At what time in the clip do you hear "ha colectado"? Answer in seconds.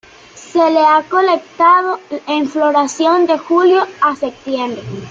0.79-1.99